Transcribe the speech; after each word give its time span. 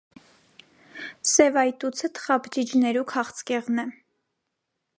Սեւայտուցը 1.31 2.09
թխաբջիջներու 2.19 3.05
քաղցկեղն 3.15 3.83
է։ 3.85 3.87